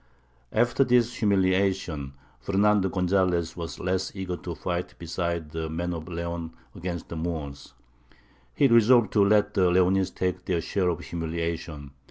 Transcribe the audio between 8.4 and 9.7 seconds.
he resolved to let the